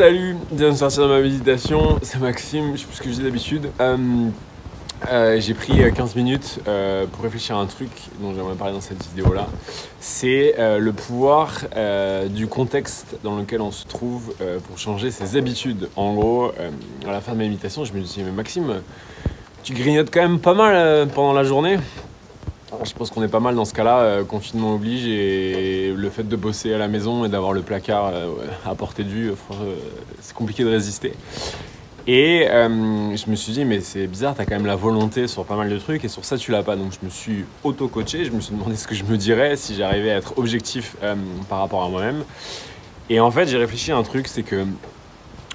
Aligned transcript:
Salut, 0.00 0.34
de 0.50 0.72
sortir 0.72 1.02
de 1.02 1.08
ma 1.08 1.20
méditation, 1.20 1.98
c'est 2.00 2.18
Maxime, 2.18 2.72
je 2.74 2.80
sais 2.80 2.86
plus 2.86 2.96
ce 2.96 3.02
que 3.02 3.10
je 3.10 3.14
dis 3.16 3.22
d'habitude. 3.22 3.68
Euh, 3.80 3.98
euh, 5.12 5.38
j'ai 5.38 5.52
pris 5.52 5.74
15 5.94 6.16
minutes 6.16 6.60
euh, 6.66 7.04
pour 7.04 7.22
réfléchir 7.22 7.58
à 7.58 7.60
un 7.60 7.66
truc 7.66 7.90
dont 8.18 8.32
j'aimerais 8.34 8.54
parler 8.54 8.72
dans 8.72 8.80
cette 8.80 9.06
vidéo 9.08 9.34
là. 9.34 9.46
C'est 10.00 10.54
le 10.56 10.90
pouvoir 10.92 11.66
du 12.30 12.46
contexte 12.46 13.18
dans 13.22 13.36
lequel 13.36 13.60
on 13.60 13.72
se 13.72 13.84
trouve 13.86 14.34
pour 14.66 14.78
changer 14.78 15.10
ses 15.10 15.36
habitudes. 15.36 15.90
En 15.96 16.14
gros, 16.14 16.50
à 17.06 17.12
la 17.12 17.20
fin 17.20 17.32
de 17.32 17.36
ma 17.36 17.44
méditation, 17.44 17.84
je 17.84 17.92
me 17.92 18.00
dit, 18.00 18.22
mais 18.24 18.32
Maxime, 18.32 18.80
tu 19.62 19.74
grignotes 19.74 20.08
quand 20.10 20.22
même 20.22 20.40
pas 20.40 20.54
mal 20.54 21.08
pendant 21.08 21.34
la 21.34 21.44
journée. 21.44 21.76
Je 22.84 22.92
pense 22.94 23.10
qu'on 23.10 23.22
est 23.22 23.28
pas 23.28 23.40
mal 23.40 23.54
dans 23.54 23.64
ce 23.64 23.74
cas-là, 23.74 24.22
confinement 24.24 24.74
oblige, 24.74 25.06
et 25.06 25.92
le 25.94 26.10
fait 26.10 26.22
de 26.22 26.36
bosser 26.36 26.72
à 26.72 26.78
la 26.78 26.88
maison 26.88 27.24
et 27.24 27.28
d'avoir 27.28 27.52
le 27.52 27.62
placard 27.62 28.12
à 28.64 28.74
portée 28.74 29.04
de 29.04 29.08
vue, 29.08 29.32
c'est 30.20 30.34
compliqué 30.34 30.64
de 30.64 30.70
résister. 30.70 31.14
Et 32.06 32.48
euh, 32.48 33.16
je 33.16 33.30
me 33.30 33.36
suis 33.36 33.52
dit, 33.52 33.64
mais 33.64 33.80
c'est 33.80 34.06
bizarre, 34.06 34.34
tu 34.34 34.40
as 34.40 34.44
quand 34.44 34.56
même 34.56 34.66
la 34.66 34.76
volonté 34.76 35.28
sur 35.28 35.44
pas 35.44 35.56
mal 35.56 35.68
de 35.68 35.78
trucs 35.78 36.04
et 36.04 36.08
sur 36.08 36.24
ça, 36.24 36.36
tu 36.38 36.50
l'as 36.50 36.62
pas. 36.62 36.76
Donc 36.76 36.92
je 36.92 37.04
me 37.04 37.10
suis 37.10 37.44
auto-coaché, 37.62 38.24
je 38.24 38.32
me 38.32 38.40
suis 38.40 38.54
demandé 38.54 38.76
ce 38.76 38.86
que 38.86 38.94
je 38.94 39.04
me 39.04 39.16
dirais 39.16 39.56
si 39.56 39.74
j'arrivais 39.74 40.10
à 40.10 40.16
être 40.16 40.38
objectif 40.38 40.96
euh, 41.02 41.14
par 41.48 41.60
rapport 41.60 41.84
à 41.84 41.88
moi-même. 41.88 42.24
Et 43.10 43.20
en 43.20 43.30
fait, 43.30 43.46
j'ai 43.46 43.58
réfléchi 43.58 43.92
à 43.92 43.96
un 43.96 44.02
truc, 44.02 44.28
c'est 44.28 44.42
que 44.42 44.64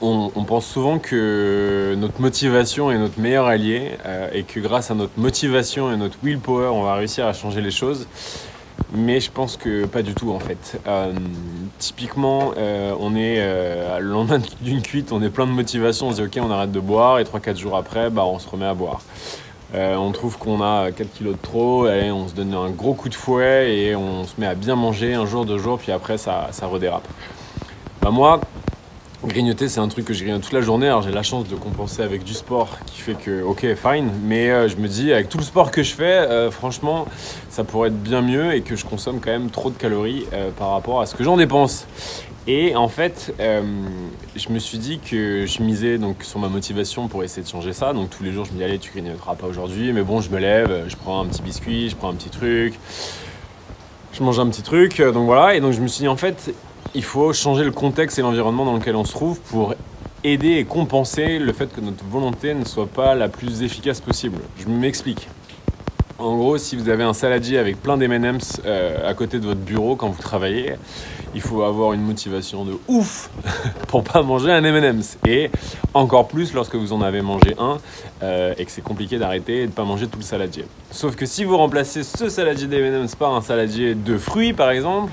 on, 0.00 0.44
pense 0.44 0.66
souvent 0.66 0.98
que 0.98 1.94
notre 1.98 2.20
motivation 2.20 2.90
est 2.90 2.98
notre 2.98 3.18
meilleur 3.20 3.46
allié 3.46 3.92
euh, 4.04 4.28
et 4.32 4.42
que 4.42 4.60
grâce 4.60 4.90
à 4.90 4.94
notre 4.94 5.18
motivation 5.18 5.92
et 5.92 5.96
notre 5.96 6.16
willpower, 6.22 6.68
on 6.68 6.82
va 6.82 6.94
réussir 6.94 7.26
à 7.26 7.32
changer 7.32 7.60
les 7.60 7.70
choses. 7.70 8.06
Mais 8.94 9.20
je 9.20 9.30
pense 9.30 9.56
que 9.56 9.86
pas 9.86 10.02
du 10.02 10.14
tout 10.14 10.30
en 10.30 10.38
fait. 10.38 10.80
Euh, 10.86 11.12
typiquement, 11.78 12.52
euh, 12.56 12.94
on 13.00 13.16
est 13.16 13.40
le 14.00 14.08
lendemain 14.08 14.40
d'une 14.60 14.82
cuite, 14.82 15.12
on 15.12 15.22
est 15.22 15.30
plein 15.30 15.46
de 15.46 15.52
motivation, 15.52 16.08
on 16.08 16.10
se 16.12 16.22
dit 16.22 16.22
ok 16.22 16.44
on 16.46 16.50
arrête 16.50 16.72
de 16.72 16.80
boire 16.80 17.18
et 17.18 17.24
3-4 17.24 17.56
jours 17.56 17.76
après 17.76 18.10
bah, 18.10 18.24
on 18.24 18.38
se 18.38 18.48
remet 18.48 18.66
à 18.66 18.74
boire. 18.74 19.00
on 19.74 20.12
trouve 20.12 20.38
qu'on 20.38 20.62
a 20.62 20.92
4 20.92 21.12
kilos 21.12 21.34
de 21.34 21.42
trop, 21.42 21.88
et 21.88 22.10
on 22.10 22.28
se 22.28 22.34
donne 22.34 22.54
un 22.54 22.70
gros 22.70 22.94
coup 22.94 23.08
de 23.08 23.14
fouet 23.14 23.74
et 23.74 23.96
on 23.96 24.24
se 24.24 24.34
met 24.38 24.46
à 24.46 24.54
bien 24.54 24.76
manger 24.76 25.14
un 25.14 25.26
jour, 25.26 25.44
deux 25.44 25.58
jours, 25.58 25.78
puis 25.78 25.92
après 25.92 26.18
ça, 26.18 26.48
ça 26.52 26.66
redérape. 26.66 27.08
Bah, 28.00 28.10
moi, 28.12 28.40
Grignoter, 29.26 29.68
c'est 29.68 29.80
un 29.80 29.88
truc 29.88 30.04
que 30.04 30.14
je 30.14 30.22
grignote 30.22 30.42
toute 30.42 30.52
la 30.52 30.60
journée. 30.60 30.86
Alors 30.86 31.02
j'ai 31.02 31.10
la 31.10 31.24
chance 31.24 31.48
de 31.48 31.56
compenser 31.56 32.00
avec 32.00 32.22
du 32.22 32.32
sport 32.32 32.78
qui 32.86 33.00
fait 33.00 33.14
que, 33.14 33.42
ok, 33.42 33.66
fine. 33.74 34.08
Mais 34.22 34.50
euh, 34.50 34.68
je 34.68 34.76
me 34.76 34.86
dis, 34.86 35.12
avec 35.12 35.28
tout 35.28 35.38
le 35.38 35.42
sport 35.42 35.72
que 35.72 35.82
je 35.82 35.94
fais, 35.94 36.04
euh, 36.04 36.48
franchement, 36.52 37.06
ça 37.50 37.64
pourrait 37.64 37.88
être 37.88 38.00
bien 38.00 38.22
mieux 38.22 38.54
et 38.54 38.60
que 38.60 38.76
je 38.76 38.84
consomme 38.84 39.18
quand 39.18 39.32
même 39.32 39.50
trop 39.50 39.70
de 39.70 39.76
calories 39.76 40.26
euh, 40.32 40.50
par 40.56 40.70
rapport 40.70 41.00
à 41.00 41.06
ce 41.06 41.16
que 41.16 41.24
j'en 41.24 41.36
dépense. 41.36 41.88
Et 42.46 42.76
en 42.76 42.86
fait, 42.86 43.34
je 43.40 44.48
me 44.50 44.60
suis 44.60 44.78
dit 44.78 45.00
que 45.00 45.44
je 45.46 45.60
misais 45.60 45.98
donc 45.98 46.22
sur 46.22 46.38
ma 46.38 46.48
motivation 46.48 47.08
pour 47.08 47.24
essayer 47.24 47.42
de 47.42 47.48
changer 47.48 47.72
ça. 47.72 47.92
Donc 47.92 48.10
tous 48.10 48.22
les 48.22 48.30
jours, 48.30 48.44
je 48.44 48.52
me 48.52 48.58
dis, 48.58 48.62
allez, 48.62 48.78
tu 48.78 48.92
grignoteras 48.92 49.34
pas 49.34 49.48
aujourd'hui. 49.48 49.92
Mais 49.92 50.02
bon, 50.02 50.20
je 50.20 50.30
me 50.30 50.38
lève, 50.38 50.84
je 50.86 50.94
prends 50.94 51.20
un 51.20 51.26
petit 51.26 51.42
biscuit, 51.42 51.90
je 51.90 51.96
prends 51.96 52.10
un 52.10 52.14
petit 52.14 52.30
truc. 52.30 52.74
Je 54.12 54.22
mange 54.22 54.38
un 54.38 54.46
petit 54.48 54.62
truc. 54.62 55.02
Donc 55.02 55.26
voilà. 55.26 55.56
Et 55.56 55.60
donc 55.60 55.72
je 55.72 55.80
me 55.80 55.88
suis 55.88 56.02
dit, 56.02 56.08
en 56.08 56.16
fait, 56.16 56.54
il 56.96 57.04
faut 57.04 57.30
changer 57.34 57.62
le 57.62 57.72
contexte 57.72 58.18
et 58.18 58.22
l'environnement 58.22 58.64
dans 58.64 58.74
lequel 58.74 58.96
on 58.96 59.04
se 59.04 59.12
trouve 59.12 59.38
pour 59.38 59.74
aider 60.24 60.52
et 60.52 60.64
compenser 60.64 61.38
le 61.38 61.52
fait 61.52 61.70
que 61.70 61.82
notre 61.82 62.02
volonté 62.04 62.54
ne 62.54 62.64
soit 62.64 62.86
pas 62.86 63.14
la 63.14 63.28
plus 63.28 63.62
efficace 63.62 64.00
possible. 64.00 64.38
Je 64.58 64.66
m'explique. 64.66 65.28
En 66.18 66.34
gros, 66.36 66.56
si 66.56 66.74
vous 66.74 66.88
avez 66.88 67.04
un 67.04 67.12
saladier 67.12 67.58
avec 67.58 67.82
plein 67.82 67.98
d'M&M's 67.98 68.62
euh, 68.64 69.06
à 69.06 69.12
côté 69.12 69.38
de 69.38 69.44
votre 69.44 69.60
bureau 69.60 69.96
quand 69.96 70.08
vous 70.08 70.22
travaillez, 70.22 70.72
il 71.34 71.42
faut 71.42 71.62
avoir 71.62 71.92
une 71.92 72.00
motivation 72.00 72.64
de 72.64 72.78
ouf 72.88 73.28
pour 73.88 74.02
pas 74.02 74.22
manger 74.22 74.50
un 74.50 74.64
M&M's. 74.64 75.18
Et 75.26 75.50
encore 75.92 76.26
plus 76.28 76.54
lorsque 76.54 76.76
vous 76.76 76.94
en 76.94 77.02
avez 77.02 77.20
mangé 77.20 77.54
un 77.58 77.76
euh, 78.22 78.54
et 78.56 78.64
que 78.64 78.70
c'est 78.70 78.80
compliqué 78.80 79.18
d'arrêter 79.18 79.64
et 79.64 79.66
de 79.66 79.72
pas 79.72 79.84
manger 79.84 80.06
tout 80.06 80.18
le 80.18 80.24
saladier. 80.24 80.64
Sauf 80.90 81.14
que 81.14 81.26
si 81.26 81.44
vous 81.44 81.58
remplacez 81.58 82.02
ce 82.02 82.30
saladier 82.30 82.66
d'M&M's 82.66 83.14
par 83.14 83.34
un 83.34 83.42
saladier 83.42 83.94
de 83.94 84.16
fruits 84.16 84.54
par 84.54 84.70
exemple, 84.70 85.12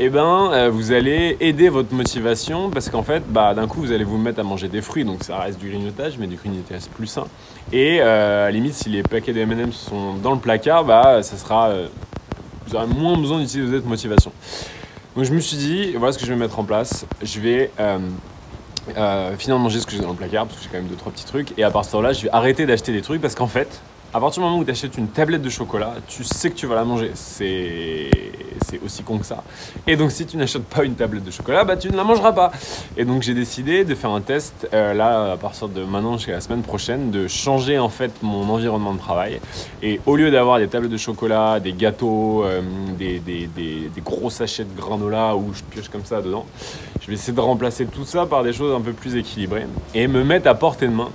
eh 0.00 0.10
ben, 0.10 0.52
euh, 0.52 0.70
vous 0.70 0.92
allez 0.92 1.36
aider 1.40 1.68
votre 1.68 1.92
motivation 1.92 2.70
parce 2.70 2.88
qu'en 2.88 3.02
fait, 3.02 3.24
bah, 3.28 3.52
d'un 3.54 3.66
coup, 3.66 3.80
vous 3.80 3.90
allez 3.90 4.04
vous 4.04 4.16
mettre 4.16 4.38
à 4.38 4.44
manger 4.44 4.68
des 4.68 4.80
fruits, 4.80 5.04
donc 5.04 5.24
ça 5.24 5.38
reste 5.38 5.58
du 5.58 5.68
grignotage, 5.70 6.18
mais 6.18 6.28
du 6.28 6.36
grignotage 6.36 6.82
plus 6.94 7.08
sain. 7.08 7.26
Et 7.72 8.00
euh, 8.00 8.42
à 8.42 8.46
la 8.46 8.50
limite, 8.52 8.74
si 8.74 8.90
les 8.90 9.02
paquets 9.02 9.32
de 9.32 9.40
M&M's 9.40 9.74
sont 9.74 10.14
dans 10.14 10.30
le 10.32 10.38
placard, 10.38 10.84
bah, 10.84 11.24
ça 11.24 11.36
sera, 11.36 11.70
euh, 11.70 11.88
vous 12.68 12.76
aurez 12.76 12.86
moins 12.86 13.18
besoin 13.18 13.40
d'utiliser 13.40 13.72
votre 13.72 13.88
motivation. 13.88 14.30
Donc 15.16 15.24
je 15.24 15.32
me 15.32 15.40
suis 15.40 15.56
dit, 15.56 15.92
voilà 15.96 16.12
ce 16.12 16.18
que 16.18 16.26
je 16.26 16.32
vais 16.32 16.38
mettre 16.38 16.60
en 16.60 16.64
place. 16.64 17.04
Je 17.20 17.40
vais 17.40 17.72
finir 19.36 19.56
de 19.56 19.60
manger 19.60 19.80
ce 19.80 19.86
que 19.86 19.92
j'ai 19.92 20.00
dans 20.00 20.10
le 20.10 20.14
placard 20.14 20.46
parce 20.46 20.58
que 20.58 20.62
j'ai 20.62 20.70
quand 20.70 20.78
même 20.78 20.86
deux 20.86 20.94
trois 20.94 21.10
petits 21.10 21.26
trucs. 21.26 21.58
Et 21.58 21.64
à 21.64 21.72
partir 21.72 21.98
de 21.98 22.04
là, 22.04 22.12
je 22.12 22.22
vais 22.22 22.30
arrêter 22.30 22.66
d'acheter 22.66 22.92
des 22.92 23.02
trucs 23.02 23.20
parce 23.20 23.34
qu'en 23.34 23.48
fait, 23.48 23.80
à 24.12 24.20
partir 24.20 24.42
du 24.42 24.48
moment 24.48 24.58
où 24.58 24.64
tu 24.64 24.70
achètes 24.70 24.96
une 24.96 25.08
tablette 25.08 25.42
de 25.42 25.50
chocolat, 25.50 25.94
tu 26.06 26.24
sais 26.24 26.50
que 26.50 26.54
tu 26.54 26.66
vas 26.66 26.76
la 26.76 26.84
manger. 26.84 27.10
C'est 27.14 28.10
aussi 28.84 29.02
con 29.02 29.18
que 29.18 29.26
ça. 29.26 29.42
Et 29.86 29.96
donc 29.96 30.12
si 30.12 30.24
tu 30.24 30.36
n'achètes 30.36 30.64
pas 30.64 30.84
une 30.84 30.94
tablette 30.94 31.24
de 31.24 31.30
chocolat, 31.30 31.64
bah 31.64 31.76
tu 31.76 31.90
ne 31.90 31.96
la 31.96 32.04
mangeras 32.04 32.32
pas. 32.32 32.52
Et 32.96 33.04
donc 33.04 33.22
j'ai 33.22 33.34
décidé 33.34 33.84
de 33.84 33.94
faire 33.94 34.10
un 34.10 34.20
test 34.20 34.68
euh, 34.72 34.94
là 34.94 35.32
à 35.32 35.36
partir 35.36 35.68
de 35.68 35.82
maintenant 35.84 36.16
jusqu'à 36.16 36.32
la 36.32 36.40
semaine 36.40 36.62
prochaine, 36.62 37.10
de 37.10 37.28
changer 37.28 37.78
en 37.78 37.88
fait 37.88 38.12
mon 38.22 38.48
environnement 38.48 38.94
de 38.94 38.98
travail. 38.98 39.40
Et 39.82 40.00
au 40.06 40.16
lieu 40.16 40.30
d'avoir 40.30 40.58
des 40.58 40.68
tablettes 40.68 40.92
de 40.92 40.96
chocolat, 40.96 41.60
des 41.60 41.72
gâteaux, 41.72 42.44
euh, 42.44 42.62
des, 42.98 43.20
des, 43.20 43.46
des, 43.46 43.90
des, 43.94 44.00
gros 44.00 44.30
sachets 44.30 44.64
de 44.64 44.74
granola 44.76 45.36
où 45.36 45.52
je 45.52 45.62
pioche 45.62 45.88
comme 45.88 46.04
ça 46.04 46.22
dedans, 46.22 46.46
je 47.00 47.08
vais 47.08 47.14
essayer 47.14 47.32
de 47.32 47.40
remplacer 47.40 47.86
tout 47.86 48.04
ça 48.04 48.26
par 48.26 48.42
des 48.42 48.52
choses 48.52 48.74
un 48.74 48.80
peu 48.80 48.92
plus 48.92 49.16
équilibrées 49.16 49.66
et 49.94 50.06
me 50.08 50.24
mettre 50.24 50.48
à 50.48 50.54
portée 50.54 50.86
de 50.86 50.92
main 50.92 51.10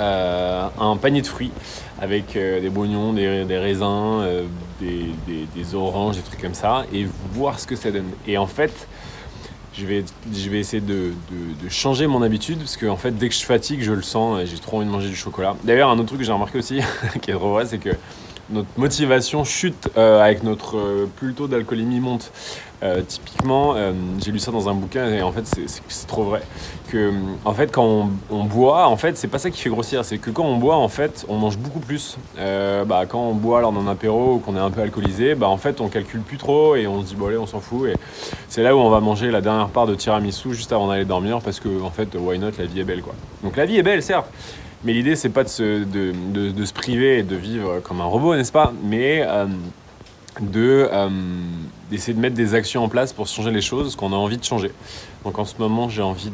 euh, 0.00 0.68
un 0.80 0.96
panier 0.96 1.20
de 1.20 1.26
fruits 1.26 1.52
avec 2.00 2.34
euh, 2.34 2.60
des 2.60 2.70
boignons, 2.70 3.12
des, 3.12 3.58
raisins, 3.58 4.20
euh, 4.22 4.44
des, 4.80 5.74
oranges, 5.74 6.16
des 6.16 6.22
trucs 6.22 6.40
comme 6.40 6.54
ça, 6.54 6.84
et 6.92 7.06
voir 7.32 7.60
ce 7.60 7.66
que 7.66 7.76
ça 7.76 7.90
donne. 7.90 8.10
Et 8.26 8.38
en 8.38 8.46
fait, 8.46 8.88
je 9.74 9.86
vais, 9.86 10.04
je 10.34 10.50
vais 10.50 10.58
essayer 10.58 10.82
de, 10.82 11.12
changer 11.68 12.06
mon 12.06 12.22
habitude, 12.22 12.58
parce 12.58 12.76
que 12.76 12.92
fait, 12.96 13.12
dès 13.12 13.28
que 13.28 13.34
je 13.34 13.44
fatigue, 13.44 13.82
je 13.82 13.92
le 13.92 14.02
sens, 14.02 14.40
j'ai 14.46 14.58
trop 14.58 14.78
envie 14.78 14.86
de 14.86 14.90
manger 14.90 15.08
du 15.08 15.16
chocolat. 15.16 15.56
D'ailleurs, 15.62 15.90
un 15.90 15.98
autre 15.98 16.08
truc 16.08 16.20
que 16.20 16.26
j'ai 16.26 16.32
remarqué 16.32 16.58
aussi, 16.58 16.80
qui 17.22 17.30
est 17.30 17.34
trop 17.34 17.52
vrai, 17.52 17.66
c'est 17.66 17.78
que 17.78 17.90
notre 18.50 18.68
motivation 18.76 19.44
chute 19.44 19.88
avec 19.96 20.42
notre 20.42 21.06
plus 21.16 21.28
le 21.28 21.34
taux 21.34 21.48
d'alcoolémie 21.48 22.00
monte. 22.00 22.32
Euh, 22.82 23.00
typiquement, 23.06 23.74
euh, 23.76 23.92
j'ai 24.20 24.32
lu 24.32 24.40
ça 24.40 24.50
dans 24.50 24.68
un 24.68 24.74
bouquin 24.74 25.08
et 25.08 25.22
en 25.22 25.30
fait 25.30 25.44
c'est 25.46 26.06
trop 26.08 26.24
vrai 26.24 26.42
que 26.90 27.12
en 27.44 27.54
fait 27.54 27.70
quand 27.70 28.08
on, 28.28 28.44
boit, 28.44 28.88
en 28.88 28.96
fait 28.96 29.16
c'est 29.16 29.28
pas 29.28 29.38
ça 29.38 29.50
qui 29.50 29.60
fait 29.60 29.70
grossir, 29.70 30.04
c'est 30.04 30.18
que 30.18 30.30
quand 30.30 30.42
on 30.42 30.56
boit 30.56 30.74
en 30.74 30.88
fait 30.88 31.24
on 31.28 31.36
mange 31.36 31.58
beaucoup 31.58 31.78
plus. 31.78 32.18
Euh, 32.38 32.84
bah, 32.84 33.04
quand 33.08 33.20
on 33.20 33.34
boit 33.34 33.60
lors 33.60 33.70
d'un 33.70 33.86
apéro 33.86 34.34
ou 34.34 34.38
qu'on 34.40 34.56
est 34.56 34.60
un 34.60 34.70
peu 34.72 34.80
alcoolisé, 34.80 35.36
bah 35.36 35.48
en 35.48 35.58
fait 35.58 35.80
on 35.80 35.86
calcule 35.86 36.22
plus 36.22 36.38
trop 36.38 36.74
et 36.74 36.88
on 36.88 37.02
se 37.02 37.06
dit 37.06 37.14
bon 37.14 37.28
allez 37.28 37.38
on 37.38 37.46
s'en 37.46 37.60
fout 37.60 37.88
et 37.88 37.94
c'est 38.48 38.64
là 38.64 38.74
où 38.74 38.80
on 38.80 38.90
va 38.90 38.98
manger 38.98 39.30
la 39.30 39.40
dernière 39.40 39.68
part 39.68 39.86
de 39.86 39.94
tiramisu 39.94 40.52
juste 40.52 40.72
avant 40.72 40.88
d'aller 40.88 41.04
dormir 41.04 41.38
parce 41.40 41.60
que 41.60 41.80
en 41.82 41.90
fait 41.90 42.16
why 42.16 42.40
not 42.40 42.50
la 42.58 42.64
vie 42.64 42.80
est 42.80 42.84
belle 42.84 43.02
quoi. 43.02 43.14
Donc 43.44 43.56
la 43.56 43.64
vie 43.64 43.76
est 43.76 43.84
belle 43.84 44.02
certes. 44.02 44.26
Mais 44.84 44.92
l'idée, 44.92 45.14
c'est 45.16 45.28
pas 45.28 45.44
de 45.44 45.48
se, 45.48 45.84
de, 45.84 46.12
de, 46.50 46.64
se 46.64 46.72
priver 46.72 47.18
et 47.18 47.22
de 47.22 47.36
vivre 47.36 47.80
comme 47.80 48.00
un 48.00 48.06
robot, 48.06 48.34
n'est-ce 48.34 48.52
pas? 48.52 48.72
Mais 48.82 49.24
de 50.40 50.88
euh, 50.90 51.08
d'essayer 51.90 52.14
de 52.14 52.20
mettre 52.20 52.34
des 52.34 52.54
actions 52.54 52.82
en 52.82 52.88
place 52.88 53.12
pour 53.12 53.26
changer 53.26 53.50
les 53.50 53.60
choses 53.60 53.96
qu'on 53.96 54.12
a 54.12 54.16
envie 54.16 54.38
de 54.38 54.44
changer. 54.44 54.72
Donc 55.24 55.38
en 55.38 55.44
ce 55.44 55.54
moment, 55.58 55.90
j'ai 55.90 56.00
envie 56.00 56.30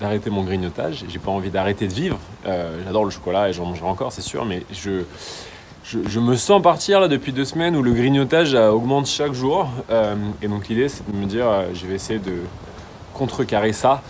d'arrêter 0.00 0.30
mon 0.30 0.44
grignotage. 0.44 1.04
J'ai 1.08 1.18
pas 1.18 1.32
envie 1.32 1.50
d'arrêter 1.50 1.88
de 1.88 1.92
vivre. 1.92 2.18
Euh, 2.46 2.80
j'adore 2.84 3.04
le 3.04 3.10
chocolat 3.10 3.48
et 3.48 3.52
j'en 3.52 3.66
mangerai 3.66 3.88
encore, 3.88 4.12
c'est 4.12 4.22
sûr, 4.22 4.44
mais 4.44 4.62
je, 4.72 5.02
je, 5.84 6.20
me 6.20 6.36
sens 6.36 6.62
partir 6.62 7.00
là 7.00 7.08
depuis 7.08 7.32
deux 7.32 7.44
semaines 7.44 7.74
où 7.74 7.82
le 7.82 7.92
grignotage 7.92 8.54
augmente 8.54 9.06
chaque 9.06 9.32
jour. 9.32 9.68
Euh, 9.90 10.14
et 10.40 10.46
donc 10.46 10.68
l'idée, 10.68 10.88
c'est 10.88 11.10
de 11.10 11.16
me 11.16 11.26
dire, 11.26 11.46
je 11.74 11.86
vais 11.86 11.94
essayer 11.94 12.20
de 12.20 12.36
contrecarrer 13.12 13.72
ça. 13.72 14.02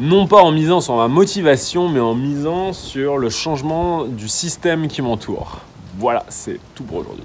Non 0.00 0.28
pas 0.28 0.42
en 0.42 0.52
misant 0.52 0.80
sur 0.80 0.96
ma 0.96 1.08
motivation, 1.08 1.88
mais 1.88 1.98
en 1.98 2.14
misant 2.14 2.72
sur 2.72 3.18
le 3.18 3.30
changement 3.30 4.04
du 4.04 4.28
système 4.28 4.86
qui 4.86 5.02
m'entoure. 5.02 5.58
Voilà, 5.98 6.24
c'est 6.28 6.60
tout 6.76 6.84
pour 6.84 6.98
aujourd'hui. 6.98 7.24